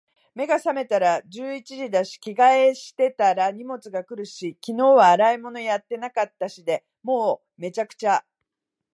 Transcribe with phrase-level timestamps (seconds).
[0.33, 6.83] 目が覚めたら十一時だし、着替えしてたら荷物が来るし、昨日は洗い物やってなかったしで……
[7.03, 8.25] もう、滅茶苦茶。